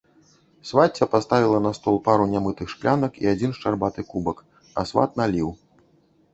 Свацця 0.69 1.07
паставіла 1.11 1.59
на 1.65 1.71
стол 1.81 1.99
пару 2.09 2.25
нямытых 2.33 2.73
шклянак 2.75 3.13
і 3.27 3.31
адзін 3.35 3.55
шчарбаты 3.61 4.09
кубак, 4.11 4.37
а 4.79 4.89
сват 4.93 5.11
наліў. 5.23 5.49